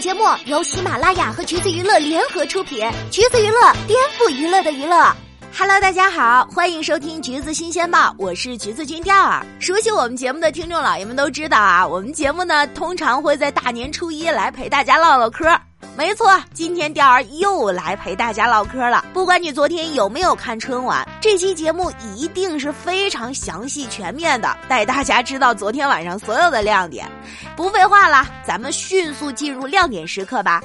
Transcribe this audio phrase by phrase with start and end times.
[0.00, 5.12] 节目由喜马拉雅和橘子娱乐联合出品，橘子娱乐颠覆娱乐的娱乐。
[5.56, 9.44] Hello，大家好，欢迎收听橘子新鲜报，我是橘子君钓儿。
[9.58, 15.48] 熟悉我们节目的听众老爷们都知道啊，我们节目呢通常会在大年初一来陪大家唠唠嗑。
[15.98, 19.04] 没错，今天钓儿又来陪大家唠嗑了。
[19.12, 27.04] 不管你昨天有没有看春晚，这期节目一定是非常详细全面的，带大家知道昨天晚上所有的亮点。
[27.56, 30.62] 不废话了，咱们迅速进入亮点时刻吧。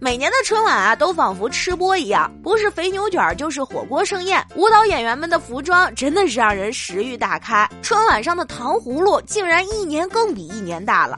[0.00, 4.44] 每年的春晚啊，都仿佛吃播一样，不是肥牛卷就是火锅盛宴。
[4.56, 7.68] 舞蹈演员们的服装真的是让人食欲大开。
[7.82, 11.16] 春晚上的糖葫芦竟然一年更比一年大了。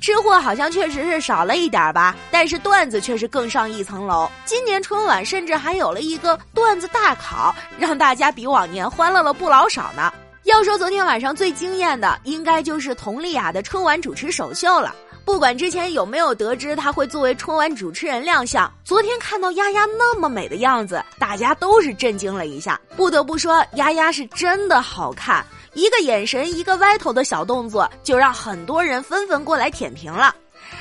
[0.00, 4.30] 吃货好像确实是少了一点吧，但是段子却是更上一层楼。
[4.44, 10.12] 今年春晚甚至还有了一个段子大考，让大家比往年欢乐了不老少呢。
[10.44, 14.94] 要说昨天晚上最惊艳的，应该就是佟丽娅的春晚主持首秀了。
[15.24, 22.80] 不管之前有没有得知她会作为春晚主持人亮相，昨天看到丫丫那么美的样子，大家都是震惊了一下。
[22.96, 25.44] 不得不说，丫丫是真的好看。
[25.78, 30.34] 一个眼神，一个歪头的小动作，就让很多人纷纷过来舔屏了。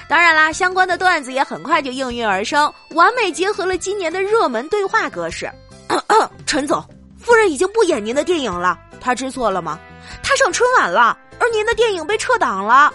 [0.10, 5.48] 当然啦，相关的段子也很快就应运而生，完美结合了今年的热门对话格式。
[6.48, 6.84] 陈总，
[7.20, 9.78] 夫人已经不演您的电影了，她知错了吗？
[10.24, 12.92] 她上春晚了，而您的电影被撤档了。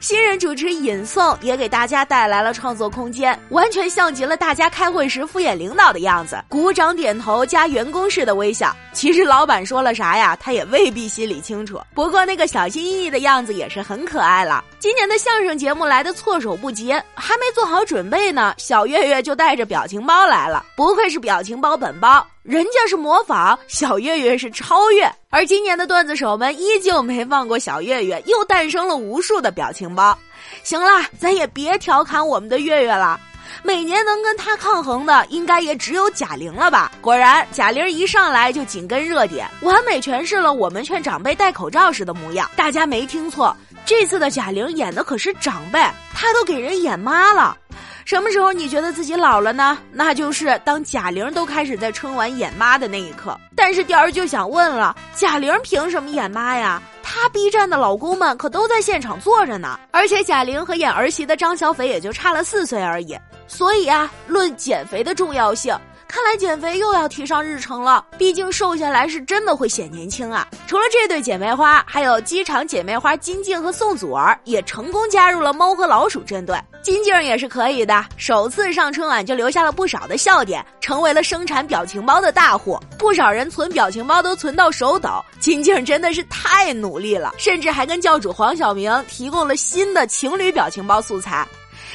[0.00, 8.74] 新人主持尹颂也给大家带来了创作空间，完全像极了大家开会时敷衍领导的样子，鼓掌点头加员工式的微笑。
[8.92, 11.80] 其实老板说了啥呀，他也未必心里清楚。
[11.94, 14.64] 不过那个小心翼翼的样子也是很可爱了。
[14.80, 22.24] 今年的相声节目来的措手不及，还没做好准备呢，小岳岳就带着表情包来了，不愧是表情包本包。
[22.44, 30.16] 人家是模仿，小岳岳是超越，而今年的段子手们依旧没放过小岳岳，又诞生了无数的表情包。
[30.62, 33.18] 行了，咱也别调侃我们的岳岳了，
[33.64, 36.92] 每年能跟他抗衡的，应该也只有贾玲了吧？
[37.00, 42.48] 果然，贾玲一上来就紧跟热点，完美诠释了我们劝长辈戴口罩时的模样。
[42.54, 43.54] 大家没听错，
[43.88, 45.80] 这次的贾玲演的可是长辈，
[46.12, 47.56] 她都给人演妈了。
[48.04, 49.78] 什么时候你觉得自己老了呢？
[49.90, 53.34] 那就是当贾玲都开始在春晚演妈的那一刻。
[53.56, 56.82] 但是雕儿就想问了，贾玲凭什么演妈呀？
[57.02, 59.80] 她 B 站的老公们可都在现场坐着呢。
[59.90, 63.18] 而且贾玲和演儿媳的张小斐也就差了四岁而已。
[63.46, 65.74] 所以啊，论减肥的重要性。
[66.08, 70.48] 看来减肥又要提上日程了，毕竟瘦下来是真的会显年轻啊！
[70.66, 76.58] 除了这对姐妹花，还有机场姐妹花金靖和宋祖儿也成功加入了猫和老鼠战队。
[76.82, 82.80] 金靖也是可以的，首次上春晚就留下了不少的笑点，成为了生产表情包的大户。
[82.98, 91.46] 不少人存表情包都存到手抖，金靖真的是太努力了，甚至还跟教主黄晓明提供了新的情侣表情包素材。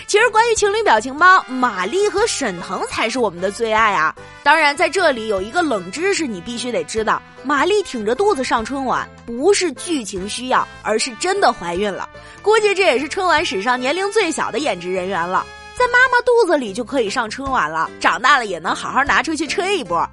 [0.07, 4.13] 其实，关于情侣表情包，马丽和沈腾才是我们的最爱啊！
[4.43, 12.07] 当然，在这里有一个冷知识，你必须得知道：马丽挺着肚子上春晚，不是剧情需要，而是真的怀孕了。
[12.41, 15.45] 估计这也是春晚史上年龄最小的演职人员了，
[15.77, 20.07] 在妈妈肚子里就可以上春晚了，长大了也能好好拿出去吹一波。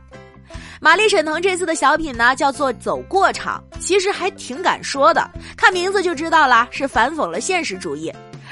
[0.81, 8.11] 马丽、沈腾这次的小品呢，叫做《走过场》，其实还挺敢说的，看名字就知道了，是反讽了现实主义。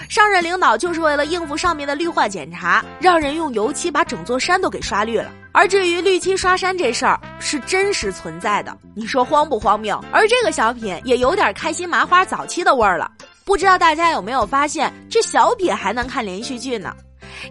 [0.09, 5.31] 上任领导就是为了应付上面的绿化检查，让人用油漆把整座山都给刷绿了。
[5.53, 10.03] 而至于绿漆刷山这事儿，是真实存在的，你说荒不荒谬？
[10.11, 13.11] 而这个小品也有点开心麻花早期的味儿了。
[13.45, 16.95] 不知道大家有没有发现，这小品还能看连续剧呢？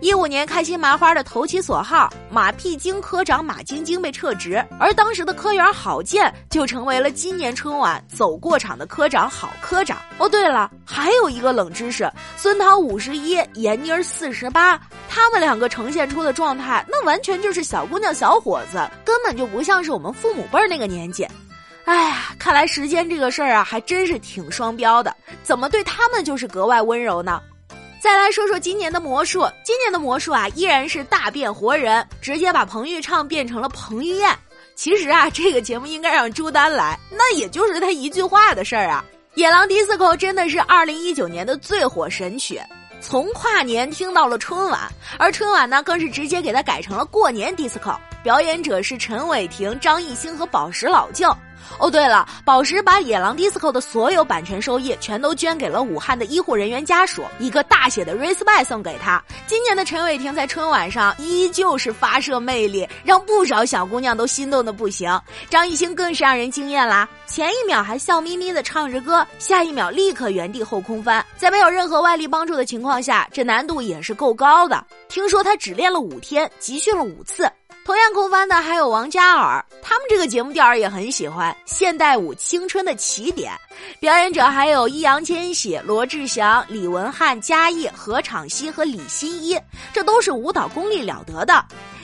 [0.02, 9.98] 一五年开心麻花的投其所好，马屁精科长马晶晶被撤职，而当时的科员郝建就成为了今年春晚走过场的科长郝科长。
[10.18, 21.28] 哦，对了，还有一个冷知识：孙涛五十一，闫妮四十八，他们两个呈现出的状态，那完全就是小姑娘、小伙子，根本就不像是我们父母辈那个年纪。
[21.86, 25.16] 哎呀，看来时间这个事儿啊，还真是挺双标的。
[25.42, 27.42] 怎么对他们就是格外温柔呢？
[28.00, 34.34] 再来说说今年的魔术，今年的魔术啊，依然是大变活人，直接把彭昱畅变成了彭于晏。
[34.76, 39.04] 其实啊，这个节目应该让朱丹来，那也就是他一句话的事儿啊。
[39.40, 42.62] 《野狼 DISCO》真的是二零一九年的最火神曲，
[43.02, 44.82] 从跨年听到了春晚，
[45.18, 47.96] 而春晚呢，更是直接给它改成了过年 DISCO。
[48.24, 51.36] 表演者是陈伟霆、张艺兴和宝石老舅。
[51.80, 59.24] 哦，对了，宝石把《野狼 DISCO》的所有版权收益全都捐给了武汉的医护人员家属，一个大写的 respect 送给他。
[59.46, 65.20] 今年的陈伟霆在春晚上依旧是发射魅力，让不少小姑娘都心动的不行。
[65.50, 74.84] 张艺兴更是让人惊艳啦，前一秒还笑眯眯的唱着歌，下一秒立刻原地后空翻，在没有任何外力帮助的情况下，这难度也是够高的。
[75.08, 77.50] 听说他只练了五天，集训了五次。
[77.88, 83.54] 同样空翻的还有王嘉尔，他们这个节目调儿也很喜欢现代舞青春的起点，
[84.02, 89.58] 表演者还有易烊千玺、罗志祥、李文翰、嘉译、何昶希和李新一，
[89.94, 91.64] 这都是舞蹈功力了得的。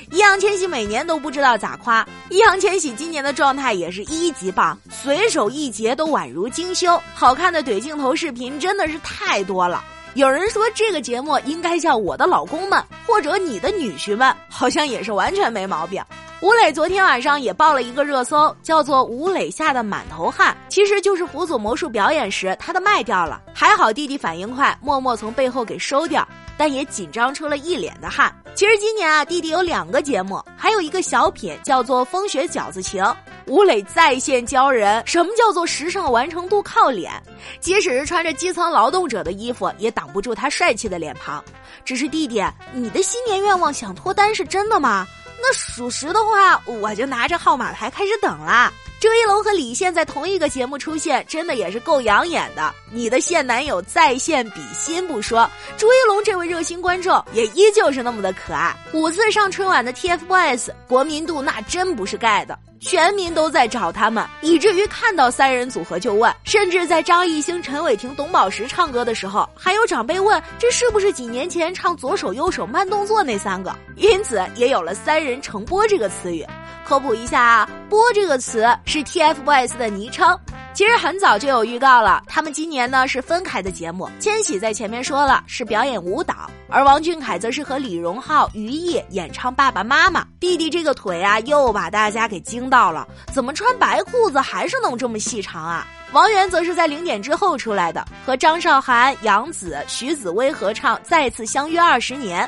[0.09, 9.83] 易烊千玺每年都不知道咋夸，易烊千玺今年的状态也是一级棒，随手一截都宛如精修，好看的怼镜头视频真的是太多了。
[10.15, 16.03] 有人说这个节目应该叫《我的老公们》或者《你的女婿们》，好像也是完全没毛病。
[16.39, 26.27] 吴磊昨天晚上也报了一个热搜，叫做“吴磊吓得满头汗”，其实就是辅佐魔术表演时他的麦掉了，还好弟弟反应快，默默从背后给收掉，
[26.57, 28.31] 但也紧张出了一脸的汗。
[28.53, 33.03] 其实今年啊，弟弟有两个节目，还有一个小品叫做《风雪饺子情》。
[33.47, 37.11] 吴磊在线教人什么叫做时尚完成度靠脸，
[37.59, 41.43] 即使是穿着基层劳动者的衣服，也挡不住他帅气的脸庞。
[41.83, 42.43] 只是弟弟，
[42.73, 45.05] 你的新年愿望想脱单是真的吗？
[45.41, 48.71] 那属实的话，我就拿着号码牌开始等啦。
[49.01, 52.73] 朱一龙和李现在同一个节目出现，真的也是够养眼的。
[52.89, 58.73] 你的现男友在线比心不说，朱一龙这位热心观众也依旧是那么的可爱。
[58.93, 62.57] 五次上春晚的 TFBOYS，国民度那真不是盖的。
[62.83, 66.33] 全民都在找他们，以至于看到三人组合就问。
[66.43, 76.45] 甚至在张艺兴、陈伟霆、董宝石唱歌的时候，还有长辈问：“这是不是几年前唱左手右手慢动作那三个？”因此也有了“三人成播”这个词语。
[76.83, 80.37] 科普一下啊，“波”这个词是 TFBOYS 的昵称。
[80.73, 84.09] 其实很早就有预告了，他们今年呢是分开的节目。
[84.19, 90.21] 千玺在前面说了是表演舞蹈，而王俊凯则是和李荣浩、于毅演唱《爸爸妈妈》。
[90.39, 95.85] 弟弟这个腿啊，又把大家给惊到了，怎么穿白裤子还是能这么细长啊？
[96.11, 102.47] 王源则是在零点之后出来的，和张韶涵、杨紫、徐子薇合唱《再次相约二十年》。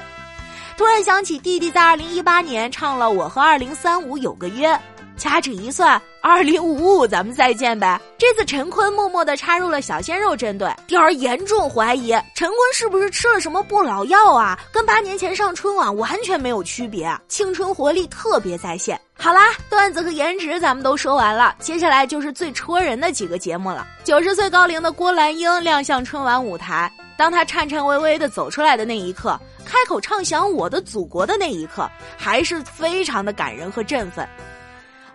[0.77, 4.69] 突然想起弟弟在二零一八年唱了《我和二零三五有个约》。
[5.17, 7.97] 掐指一算，二零五五咱们再见呗。
[8.17, 14.59] 这次陈坤默默的插入了小鲜肉阵队，调儿严重怀疑陈坤是不是吃了什么不老药啊？
[14.73, 18.99] 跟八年前上春晚完全没有区别，青春活力特别在线。
[19.17, 23.87] 好啦，段子和颜值咱们都说完了，接下来就是最戳人的几个节目了。
[24.03, 34.27] 九十岁高龄的郭兰英亮相春晚舞台，当她颤颤巍巍的走出来的那一刻，开口唱响我的祖国的那一刻，还是非常的感人和振奋。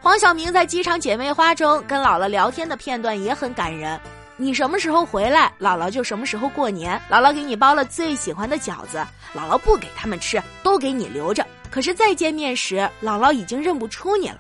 [0.01, 3.99] 黄晓明在机场姐妹花中跟姥姥聊天的片段也很感人。
[4.37, 6.99] 你什么时候回来，姥姥就什么时候过年。
[7.11, 11.47] 姥姥给你包了最喜欢的饺子，姥姥不给他们吃，都给你留着。
[11.71, 14.39] 可是再见面时，姥姥已经认不出你了。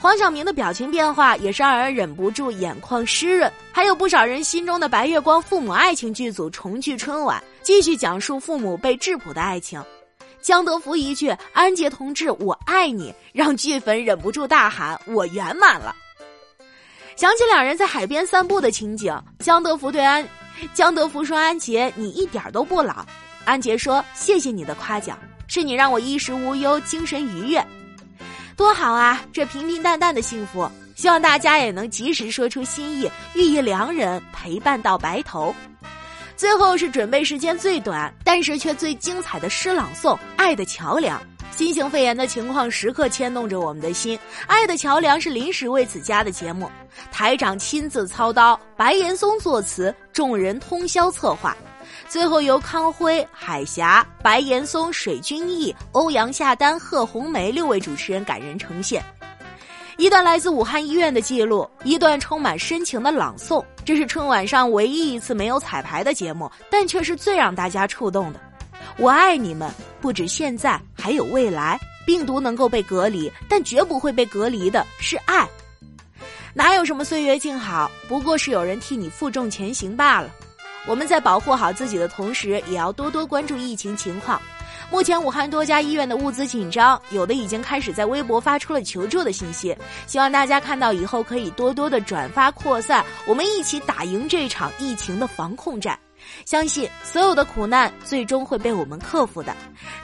[0.00, 3.52] 黄晓明的表情变化也是让人忍不住眼眶湿润。
[3.72, 9.82] 还有不少人心中的白月光父母爱情剧组重聚春晚，继续讲述父母被质朴的爱情。
[10.40, 15.92] 江德福一句“安杰同志，我爱你”，让剧粉忍不住大喊“我圆满了”。
[17.16, 20.24] 想起两人在海边散步的情景，江德福对安，
[20.74, 23.04] 江德福说：“安杰，你一点都不老。”
[23.44, 27.66] 安杰说：“谢谢你的夸奖，是你让我衣食无忧，精神愉悦，
[28.56, 29.20] 多好啊！
[29.32, 35.52] 这平平淡淡的幸福，希望大家也能及时说出心意，寓意良人，陪伴到白头。”
[36.36, 41.18] 最后是准备时间最短，但是却最精彩的诗朗诵《爱的桥梁》。
[41.50, 46.70] 新型肺炎的情况时刻牵动着我们的心，《爱的桥梁》是临时为此加的节目，
[47.10, 51.56] 台长亲自操刀，白岩松作词，众人通宵策划，
[52.06, 59.02] 最后由康辉、海霞、白岩松、水均益、欧阳夏丹、贺红梅六位主持人感人呈现。
[59.98, 63.64] 一段来自武汉医院的记录，一段充满深情的朗诵。
[63.82, 68.40] 这是春晚上唯一一次没有彩排的节目，但却是最让大家触动的。
[68.98, 71.80] 我爱你们，不止现在，还有未来。
[72.04, 75.48] 病毒能够被隔离，但绝不会被隔离的是爱。
[76.52, 80.30] 哪有什么岁月静好，不过是有人替你负重前行罢了。
[80.86, 84.40] 我们在保护好自己的同时，也要多多关注疫情情况。
[84.90, 89.76] 目前武汉多家医院的物资紧张，有的已经开始在微博发出了求助的信息。
[90.06, 95.98] 希望大家看到以后可以多多的转发扩散，我们一起打赢这场疫情的防控战。
[96.44, 99.54] 相信所有的苦难最终会被我们克服的。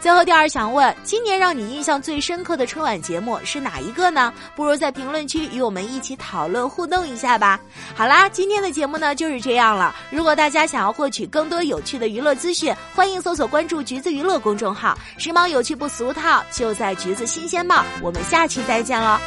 [0.00, 4.32] 最后，第二想问，今年让你印象最深刻的春晚节目是哪一个呢？
[4.54, 7.60] 不如在评论区与我们一起讨论互动一下吧。
[7.94, 9.94] 好啦，今天的节目呢就是这样了。
[10.10, 17.84] 如果大家想要获取更多有趣的娱乐资讯，欢迎搜索关注“橘子娱乐”公众号，时髦有趣不俗套，就在橘子新鲜报。
[18.00, 19.20] 我们下期再见了。